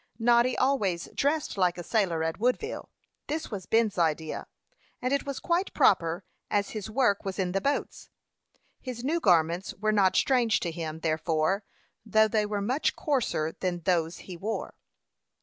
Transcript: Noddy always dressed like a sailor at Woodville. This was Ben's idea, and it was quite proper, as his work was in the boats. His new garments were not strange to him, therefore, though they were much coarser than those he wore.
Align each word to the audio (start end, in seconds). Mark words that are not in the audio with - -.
Noddy 0.17 0.57
always 0.57 1.09
dressed 1.13 1.59
like 1.59 1.77
a 1.77 1.83
sailor 1.83 2.23
at 2.23 2.39
Woodville. 2.39 2.89
This 3.27 3.51
was 3.51 3.67
Ben's 3.67 3.99
idea, 3.99 4.47
and 4.99 5.13
it 5.13 5.27
was 5.27 5.39
quite 5.39 5.75
proper, 5.75 6.23
as 6.49 6.71
his 6.71 6.89
work 6.89 7.23
was 7.23 7.37
in 7.37 7.51
the 7.51 7.61
boats. 7.61 8.09
His 8.81 9.03
new 9.03 9.19
garments 9.19 9.75
were 9.75 9.91
not 9.91 10.15
strange 10.15 10.59
to 10.61 10.71
him, 10.71 11.01
therefore, 11.01 11.63
though 12.03 12.27
they 12.27 12.47
were 12.47 12.61
much 12.61 12.95
coarser 12.95 13.55
than 13.59 13.81
those 13.81 14.17
he 14.25 14.35
wore. 14.35 14.73